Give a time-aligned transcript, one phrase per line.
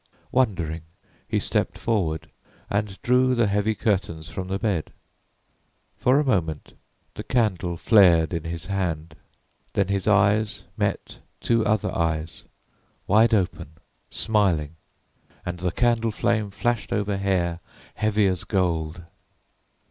[0.31, 0.81] Wondering,
[1.27, 2.31] he stepped forward
[2.71, 4.91] and drew the heavy curtains from the bed.
[5.95, 6.73] For a moment
[7.13, 9.15] the candle flared in his hand;
[9.73, 12.45] then his eyes met two other eyes,
[13.05, 13.73] wide open,
[14.09, 14.75] smiling,
[15.45, 17.59] and the candle flame flashed over hair
[17.93, 19.03] heavy as gold.